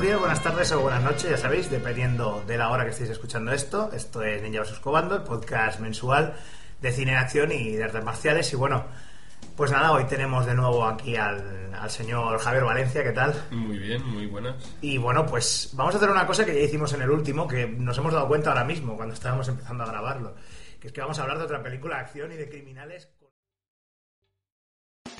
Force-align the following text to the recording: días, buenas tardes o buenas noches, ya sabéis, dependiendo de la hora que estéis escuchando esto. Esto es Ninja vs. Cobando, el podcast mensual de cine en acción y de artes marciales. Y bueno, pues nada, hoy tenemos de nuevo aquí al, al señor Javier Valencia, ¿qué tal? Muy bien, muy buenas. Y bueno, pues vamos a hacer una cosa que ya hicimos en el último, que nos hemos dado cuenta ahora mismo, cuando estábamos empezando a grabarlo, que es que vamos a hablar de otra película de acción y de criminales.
días, 0.00 0.18
buenas 0.18 0.42
tardes 0.42 0.72
o 0.72 0.80
buenas 0.80 1.02
noches, 1.02 1.30
ya 1.30 1.36
sabéis, 1.36 1.70
dependiendo 1.70 2.42
de 2.46 2.56
la 2.56 2.70
hora 2.70 2.84
que 2.84 2.90
estéis 2.90 3.10
escuchando 3.10 3.52
esto. 3.52 3.90
Esto 3.92 4.22
es 4.22 4.42
Ninja 4.42 4.60
vs. 4.60 4.80
Cobando, 4.80 5.14
el 5.14 5.22
podcast 5.22 5.80
mensual 5.80 6.34
de 6.80 6.92
cine 6.92 7.12
en 7.12 7.18
acción 7.18 7.52
y 7.52 7.72
de 7.72 7.84
artes 7.84 8.02
marciales. 8.02 8.52
Y 8.52 8.56
bueno, 8.56 8.84
pues 9.56 9.70
nada, 9.70 9.92
hoy 9.92 10.04
tenemos 10.04 10.46
de 10.46 10.54
nuevo 10.54 10.84
aquí 10.84 11.14
al, 11.14 11.72
al 11.72 11.90
señor 11.90 12.38
Javier 12.38 12.64
Valencia, 12.64 13.04
¿qué 13.04 13.12
tal? 13.12 13.34
Muy 13.50 13.78
bien, 13.78 14.04
muy 14.04 14.26
buenas. 14.26 14.56
Y 14.80 14.98
bueno, 14.98 15.24
pues 15.26 15.70
vamos 15.74 15.94
a 15.94 15.98
hacer 15.98 16.10
una 16.10 16.26
cosa 16.26 16.44
que 16.44 16.54
ya 16.54 16.60
hicimos 16.60 16.92
en 16.94 17.02
el 17.02 17.10
último, 17.10 17.46
que 17.46 17.66
nos 17.66 17.96
hemos 17.98 18.12
dado 18.12 18.26
cuenta 18.26 18.50
ahora 18.50 18.64
mismo, 18.64 18.96
cuando 18.96 19.14
estábamos 19.14 19.46
empezando 19.46 19.84
a 19.84 19.86
grabarlo, 19.86 20.34
que 20.80 20.88
es 20.88 20.92
que 20.92 21.00
vamos 21.00 21.18
a 21.18 21.22
hablar 21.22 21.38
de 21.38 21.44
otra 21.44 21.62
película 21.62 21.96
de 21.96 22.00
acción 22.02 22.32
y 22.32 22.36
de 22.36 22.48
criminales. 22.48 23.08